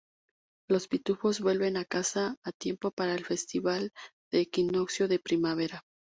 [0.67, 3.93] Los pitufos vuelven a casa a tiempo para el festival
[4.31, 5.83] del Equinoccio de Primavera.